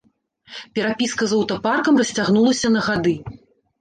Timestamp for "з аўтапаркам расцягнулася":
1.33-2.67